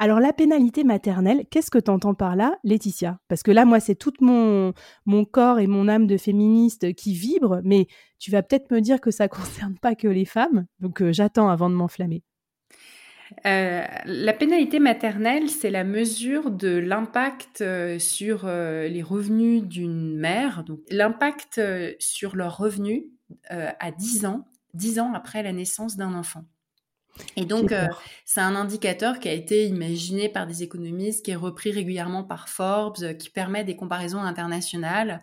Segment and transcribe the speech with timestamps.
[0.00, 3.18] Alors la pénalité maternelle, qu'est-ce que tu entends par là, Laetitia?
[3.26, 4.72] Parce que là, moi, c'est tout mon,
[5.06, 7.88] mon corps et mon âme de féministe qui vibre, mais
[8.20, 11.12] tu vas peut-être me dire que ça ne concerne pas que les femmes, donc euh,
[11.12, 12.22] j'attends avant de m'enflammer.
[13.44, 20.64] Euh, la pénalité maternelle, c'est la mesure de l'impact euh, sur les revenus d'une mère,
[20.90, 21.60] l'impact
[21.98, 23.02] sur leurs revenus
[23.50, 26.44] à 10 ans, 10 ans après la naissance d'un enfant.
[27.36, 27.86] Et donc, euh,
[28.24, 32.48] c'est un indicateur qui a été imaginé par des économistes, qui est repris régulièrement par
[32.48, 35.22] Forbes, euh, qui permet des comparaisons internationales.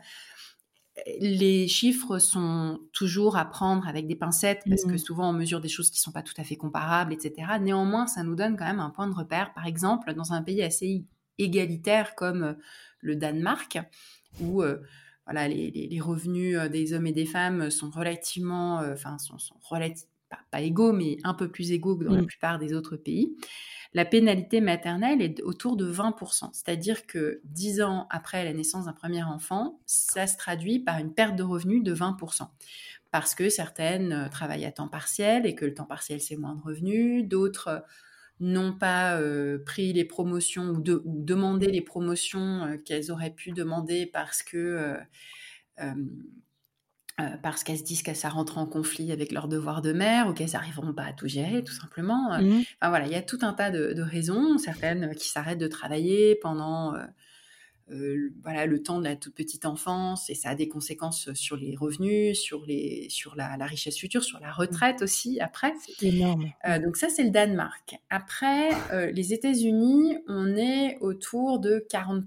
[1.20, 4.98] Les chiffres sont toujours à prendre avec des pincettes parce que mmh.
[4.98, 7.48] souvent on mesure des choses qui ne sont pas tout à fait comparables, etc.
[7.60, 9.54] Néanmoins, ça nous donne quand même un point de repère.
[9.54, 11.04] Par exemple, dans un pays assez
[11.38, 12.54] égalitaire comme euh,
[13.02, 13.78] le Danemark,
[14.42, 14.64] où
[15.26, 20.15] voilà, les, revenus des hommes et des femmes sont relativement, enfin, sont, sont relativement
[20.52, 22.28] pas, égaux, mais un peu plus égaux que dans la mm.
[22.28, 23.36] plupart des autres pays,
[23.94, 26.50] la pénalité maternelle est autour de 20%.
[26.54, 31.14] C'est-à-dire que 10 ans après la naissance d'un premier enfant, ça se traduit par une
[31.14, 32.48] perte de revenus de 20%.
[33.12, 36.56] Parce que certaines euh, travaillent à temps partiel et que le temps partiel, c'est moins
[36.56, 37.26] de revenus.
[37.26, 37.80] D'autres euh,
[38.42, 44.44] n'ont pas euh, pris les promotions ou, demandé les promotions qu'elles auraient pu demander parce
[44.44, 44.98] que
[45.82, 45.94] euh,
[47.42, 50.34] parce qu'elles se disent que ça rentre en conflit avec leur devoir de mère ou
[50.34, 52.34] qu'elles n'arriveront pas à tout gérer, tout simplement.
[52.34, 52.42] Euh.
[52.42, 52.64] Mmh.
[52.82, 56.36] Enfin voilà, il y a tout un tas de, raisons, certaines qui s'arrêtent de travailler
[56.36, 56.94] pendant
[57.90, 61.56] euh, voilà le temps de la toute petite enfance et ça a des conséquences sur
[61.56, 64.58] les revenus, sur les sur la, richesse future, sur la mmh.
[64.58, 65.72] retraite aussi après.
[65.98, 66.52] C'est énorme.
[66.84, 67.96] donc ça c'est le Danemark.
[68.10, 68.72] Après
[69.14, 72.26] les États-Unis, on est autour de 40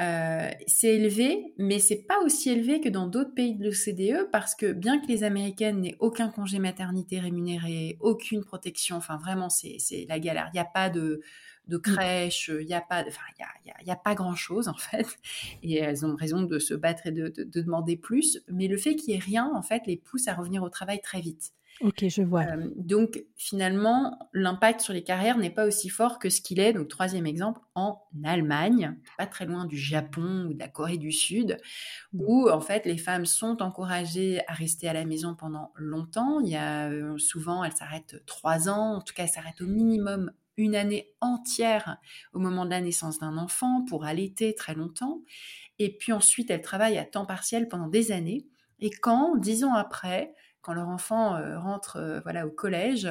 [0.00, 4.54] euh, c'est élevé, mais c'est pas aussi élevé que dans d'autres pays de l'OCDE parce
[4.54, 9.78] que bien que les Américaines n'aient aucun congé maternité rémunéré, aucune protection, enfin vraiment c'est
[10.08, 10.48] la galère.
[10.52, 11.22] Il n'y a pas de,
[11.68, 11.80] de mm.
[11.80, 15.06] crèche, il n'y a pas, enfin il y a, pas grand chose en fait.
[15.62, 18.42] Et elles ont raison de se battre et de, de demander plus.
[18.48, 21.00] Mais le fait qu'il y ait rien en fait les pousse à revenir au travail
[21.00, 21.52] très vite.
[21.82, 22.42] Ok, je vois.
[22.42, 26.72] Euh, donc finalement, l'impact sur les carrières n'est pas aussi fort que ce qu'il est,
[26.72, 31.12] donc troisième exemple, en Allemagne, pas très loin du Japon ou de la Corée du
[31.12, 31.58] Sud,
[32.14, 36.40] où en fait les femmes sont encouragées à rester à la maison pendant longtemps.
[36.40, 39.66] Il y a euh, souvent, elles s'arrêtent trois ans, en tout cas, elles s'arrêtent au
[39.66, 41.98] minimum une année entière
[42.32, 45.20] au moment de la naissance d'un enfant pour allaiter très longtemps.
[45.78, 48.46] Et puis ensuite, elles travaillent à temps partiel pendant des années.
[48.80, 50.34] Et quand, dix ans après,
[50.66, 53.08] quand leur enfant euh, rentre euh, voilà au collège,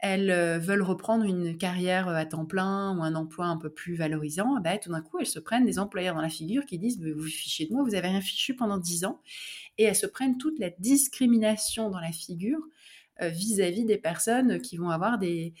[0.00, 3.96] elles euh, veulent reprendre une carrière à temps plein ou un emploi un peu plus
[3.96, 6.98] valorisant, bah, tout d'un coup, elles se prennent des employeurs dans la figure qui disent
[6.98, 9.20] vous vous fichez de moi, vous avez rien fichu pendant dix ans,
[9.76, 12.60] et elles se prennent toute la discrimination dans la figure
[13.20, 15.54] vis-à-vis des personnes qui vont avoir des,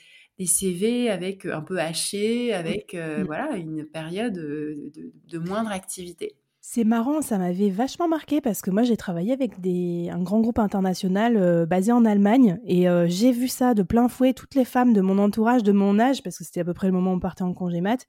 [0.44, 3.22] CV avec un peu hachés, avec mmh.
[3.24, 6.36] voilà une période de moindre activité.
[6.68, 10.58] C'est marrant, ça m'avait vachement marqué parce que moi j'ai travaillé avec un grand groupe
[10.58, 12.58] international euh, basé en Allemagne.
[12.66, 15.70] Et euh, j'ai vu ça de plein fouet, toutes les femmes de mon entourage, de
[15.70, 17.80] mon âge, parce que c'était à peu près le moment où on partait en congé
[17.80, 18.08] mat,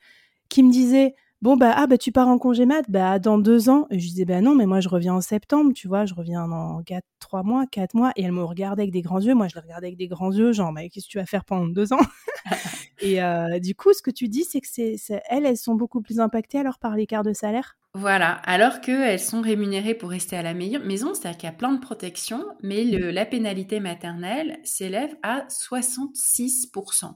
[0.49, 1.13] qui me disaient
[1.43, 3.85] Bon, bah, ah, bah, tu pars en congé mat, bah, dans deux ans.
[3.91, 6.47] Et je disais, bah, non, mais moi, je reviens en septembre, tu vois, je reviens
[6.47, 8.11] dans quatre, trois mois, quatre mois.
[8.15, 9.35] Et elle me regardait avec des grands yeux.
[9.35, 11.45] Moi, je la regardais avec des grands yeux, genre, mais qu'est-ce que tu vas faire
[11.45, 11.99] pendant deux ans?
[13.01, 14.97] et euh, du coup, ce que tu dis, c'est que c'est,
[15.29, 17.77] elles, elles sont beaucoup plus impactées alors par l'écart de salaire?
[17.93, 21.71] Voilà, alors qu'elles sont rémunérées pour rester à la maison, c'est-à-dire qu'il y a plein
[21.71, 27.13] de protections, mais le, la pénalité maternelle s'élève à 66%.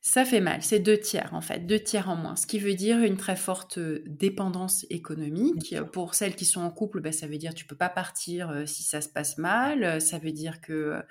[0.00, 2.74] Ça fait mal, c'est deux tiers en fait, deux tiers en moins, ce qui veut
[2.74, 5.74] dire une très forte dépendance économique.
[5.92, 8.66] Pour celles qui sont en couple, ben, ça veut dire tu peux pas partir euh,
[8.66, 11.02] si ça se passe mal, ça veut dire que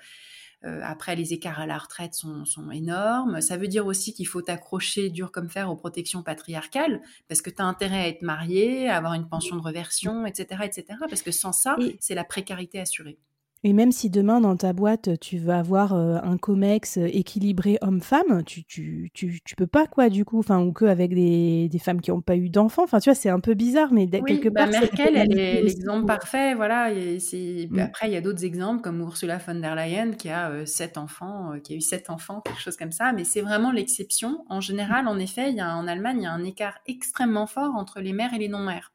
[0.66, 3.40] euh, après, les écarts à la retraite sont, énormes.
[3.40, 7.50] Ça veut dire aussi qu'il faut t'accrocher dur comme fer aux protections patriarcales, parce que
[7.50, 10.98] tu as intérêt à être marié, à avoir une pension de reversion, etc., etc.
[11.08, 13.18] Parce que sans ça, c'est la précarité assurée.
[13.62, 18.64] Et même si demain, dans ta boîte, tu vas avoir un comex équilibré homme-femme, tu,
[18.64, 22.00] tu, tu, tu, peux pas, quoi, du coup, enfin, ou que avec des, des femmes
[22.00, 22.84] qui n'ont pas eu d'enfants.
[22.84, 24.70] Enfin, tu vois, c'est un peu bizarre, mais quelque bah, part.
[24.70, 26.90] Merkel, elle est l'exemple parfait, voilà.
[26.92, 27.78] Et mmh.
[27.78, 31.52] Après, il y a d'autres exemples, comme Ursula von der Leyen, qui a sept enfants,
[31.62, 33.12] qui a eu sept enfants, quelque chose comme ça.
[33.12, 34.44] Mais c'est vraiment l'exception.
[34.48, 37.46] En général, en effet, il y a, en Allemagne, il y a un écart extrêmement
[37.46, 38.92] fort entre les mères et les non-mères.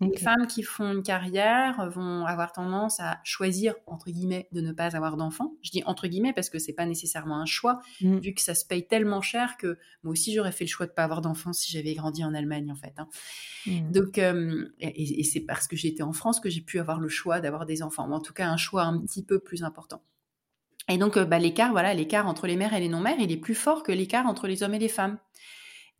[0.00, 4.72] Les femmes qui font une carrière vont avoir tendance à choisir, entre guillemets, de ne
[4.72, 5.52] pas avoir d'enfants.
[5.62, 8.18] Je dis entre guillemets parce que c'est pas nécessairement un choix, mm.
[8.18, 10.92] vu que ça se paye tellement cher que moi aussi j'aurais fait le choix de
[10.92, 12.94] pas avoir d'enfants si j'avais grandi en Allemagne, en fait.
[12.96, 13.08] Hein.
[13.66, 13.92] Mm.
[13.92, 17.40] Donc, euh, et, c'est parce que j'étais en France que j'ai pu avoir le choix
[17.40, 20.02] d'avoir des enfants, ou en tout cas un choix un petit peu plus important.
[20.88, 23.36] Et donc, euh, bah, l'écart, voilà, l'écart entre les mères et les non-mères, il est
[23.36, 25.18] plus fort que l'écart entre les hommes et les femmes.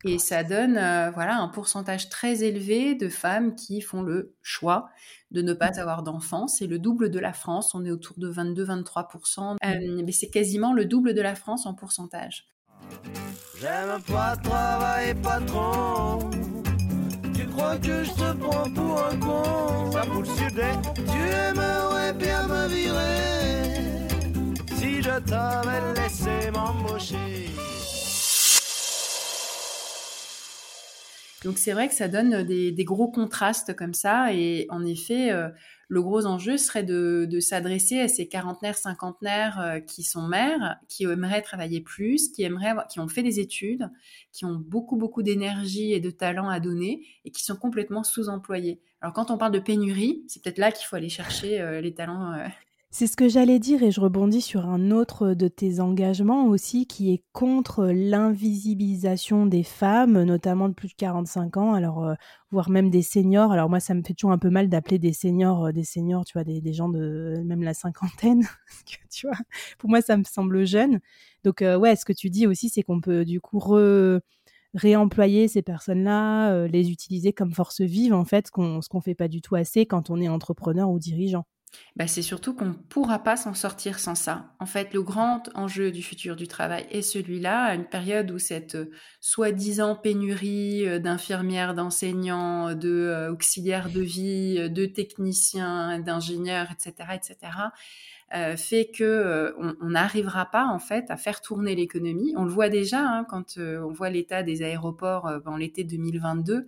[0.03, 4.89] Et ça donne euh, voilà un pourcentage très élevé de femmes qui font le choix
[5.31, 5.79] de ne pas mmh.
[5.79, 6.47] avoir d'enfants.
[6.47, 7.73] C'est le double de la France.
[7.75, 9.55] On est autour de 22-23%.
[9.63, 12.47] Euh, mais c'est quasiment le double de la France en pourcentage.
[13.59, 15.15] J'aime pas travailler
[15.47, 16.19] trop.
[17.33, 19.91] Tu crois que je te prends pour un con?
[19.91, 20.01] Ça
[20.95, 23.81] Tu aimerais bien me virer
[24.77, 27.49] si je t'avais laissé m'embaucher.
[31.43, 34.33] Donc c'est vrai que ça donne des, gros contrastes comme ça.
[34.33, 35.49] Et en effet, euh,
[35.87, 41.05] le gros enjeu serait de, s'adresser à ces quarantenaires, cinquantenaires euh, qui sont mères, qui
[41.05, 43.89] aimeraient travailler plus, qui aimeraient qui ont fait des études,
[44.31, 48.79] qui ont beaucoup beaucoup d'énergie et de talent à donner et qui sont complètement sous-employés.
[49.01, 51.93] Alors quand on parle de pénurie, c'est peut-être là qu'il faut aller chercher euh, les
[51.93, 52.35] talents.
[52.93, 56.85] C'est ce que j'allais dire et je rebondis sur un autre de tes engagements aussi
[56.87, 62.15] qui est contre l'invisibilisation des femmes, notamment de plus de 45 ans, alors euh,
[62.51, 63.53] voire même des seniors.
[63.53, 66.25] Alors moi, ça me fait toujours un peu mal d'appeler des seniors euh, des seniors,
[66.25, 68.45] tu vois, des, gens de même la cinquantaine,
[69.09, 69.37] tu vois.
[69.79, 70.99] Pour moi, ça me semble jeune.
[71.45, 73.61] Donc euh, ouais, ce que tu dis aussi, c'est qu'on peut du coup
[74.73, 79.29] réemployer ces personnes-là, les utiliser comme force vive en fait, ce qu'on ce fait pas
[79.29, 81.45] du tout assez quand on est entrepreneur ou dirigeant.
[81.95, 84.53] Bah, c'est surtout qu'on ne pourra pas s'en sortir sans ça.
[84.59, 88.39] En fait, le grand enjeu du futur du travail est celui-là, à une période où
[88.39, 97.09] cette euh, soi-disant pénurie euh, d'infirmières, d'enseignants, de euh, de vie, de techniciens, d'ingénieurs, etc.,
[97.15, 97.51] etc.,
[98.57, 102.33] fait que on n'arrivera pas en fait à faire tourner l'économie.
[102.37, 106.67] On le voit déjà hein, quand on voit l'état des aéroports en l'été 2022.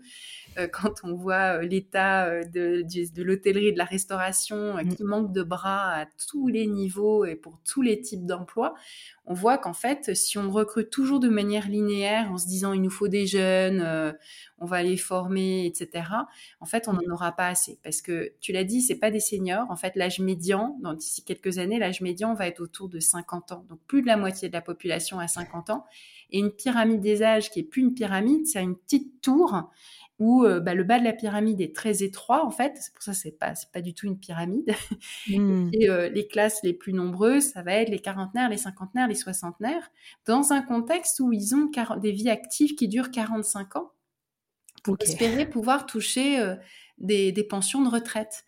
[0.57, 4.95] Euh, quand on voit euh, l'état euh, de, de l'hôtellerie et de la restauration mm.
[4.95, 8.73] qui manque de bras à tous les niveaux et pour tous les types d'emplois,
[9.25, 12.81] on voit qu'en fait, si on recrute toujours de manière linéaire en se disant il
[12.81, 14.13] nous faut des jeunes,
[14.59, 16.05] on va les former, etc.,
[16.59, 17.79] en fait, on n'en aura pas assez.
[17.83, 19.69] Parce que tu l'as dit, c'est pas des seniors.
[19.69, 23.65] En fait, l'âge médian, d'ici quelques années, l'âge médian va être autour de 50 ans.
[23.69, 25.85] Donc, plus de la moitié de la population à 50 ans.
[26.31, 29.69] Et une pyramide des âges qui est plus une pyramide, c'est une petite tour
[30.19, 32.73] où euh, bah, le bas de la pyramide est très étroit en fait.
[32.79, 34.73] C'est pour ça que c'est pas pas du tout une pyramide.
[35.27, 35.69] Mmh.
[35.73, 39.15] Et euh, les classes les plus nombreuses, ça va être les quarantenaires, les cinquantenaires, les
[39.15, 39.89] soixantenaires,
[40.25, 43.91] dans un contexte où ils ont des vies actives qui durent 45 ans
[44.83, 46.55] pour espérer pouvoir toucher euh,
[46.97, 48.43] des, des, pensions de retraite.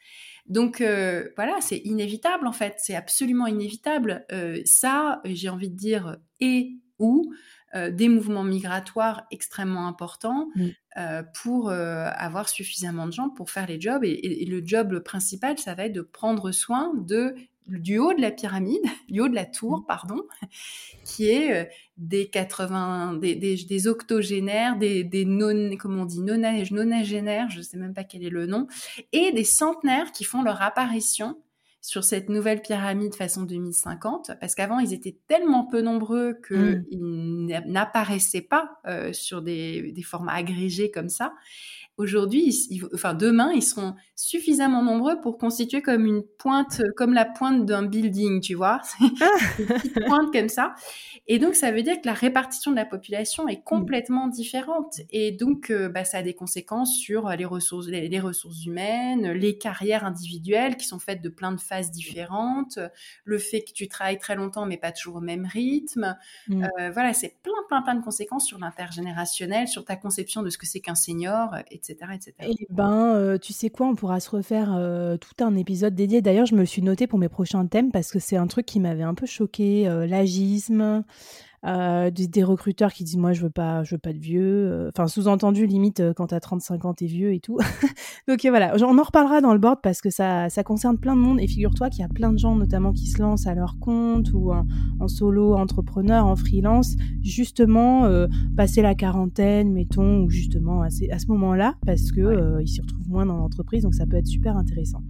[0.47, 4.25] Donc voilà, c'est inévitable en fait, c'est absolument inévitable.
[4.65, 7.33] ça, j'ai envie de dire, et ou
[7.75, 10.67] euh, des mouvements migratoires extrêmement importants mm.
[10.97, 14.03] euh, pour euh, avoir suffisamment de gens pour faire les jobs.
[14.05, 17.35] Et, le job principal, ça va être de prendre soin de
[17.67, 19.85] du haut de la pyramide, du haut de la tour, mm.
[19.87, 20.21] pardon,
[21.03, 27.57] qui est des 80, des, des, octogénaires, des, des non, comment on dit, nonagénaires, je
[27.57, 28.67] ne sais même pas quel est le nom,
[29.11, 31.37] et des centenaires qui font leur apparition
[31.85, 37.61] sur cette nouvelle pyramide façon 2050, parce qu'avant ils étaient tellement peu nombreux qu'ils mmh.
[37.67, 41.33] n'apparaissaient pas euh, sur des, des, formats agrégés comme ça.
[41.97, 42.53] Aujourd'hui,
[42.93, 47.83] enfin demain, ils seront suffisamment nombreux pour constituer comme une pointe, comme la pointe d'un
[47.83, 49.29] building, tu vois, ah.
[49.59, 50.75] une petite pointe comme ça.
[51.27, 53.63] Et donc, ça veut dire que la répartition de la population est mmh.
[53.63, 54.99] complètement différente.
[55.09, 59.57] Et donc, euh, bah, ça a des conséquences sur les ressources, les, ressources humaines, les
[59.57, 62.77] carrières individuelles qui sont faites de plein de phases différentes,
[63.23, 66.15] le fait que tu travailles très longtemps mais pas toujours au même rythme.
[66.47, 66.63] Mmh.
[66.63, 70.57] Euh, voilà, c'est plein, plein, plein de conséquences sur l'intergénérationnel, sur ta conception de ce
[70.57, 72.33] que c'est qu'un senior, etc., etc.
[72.41, 74.79] Eh ben, euh, tu sais quoi, on pourra se refaire
[75.19, 76.21] tout un épisode dédié.
[76.21, 78.79] D'ailleurs, je me suis notée pour mes prochains thèmes parce que c'est un truc qui
[78.79, 81.03] m'avait un peu choqué, l'agisme.
[81.65, 84.87] Euh, des, recruteurs qui disent moi je veux pas, je veux pas de vieux.
[84.89, 87.57] Enfin sous-entendu limite quand t'as 35 ans t'es vieux et tout.
[88.27, 91.21] Donc voilà, on en reparlera dans le board parce que ça, ça concerne plein de
[91.21, 93.79] monde et figure-toi qu'il y a plein de gens notamment qui se lancent à leur
[93.79, 98.09] compte ou en, solo entrepreneur, en freelance, justement
[98.55, 103.09] passer la quarantaine, mettons, ou justement à, à ce moment-là parce que ils s'y retrouvent
[103.09, 105.01] moins dans l'entreprise, donc ça peut être super intéressant.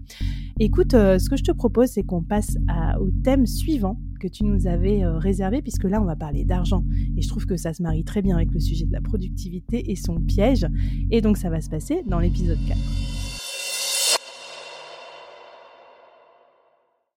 [0.57, 2.57] Écoute, euh, ce que je te propose, c'est qu'on passe
[3.01, 6.83] au thème suivant que tu nous avais euh, réservé, puisque là, on va parler d'argent.
[7.17, 9.91] Et je trouve que ça se marie très bien avec le sujet de la productivité
[9.91, 10.65] et son piège.
[11.11, 13.04] Et donc, ça va se passer dans l'épisode 4.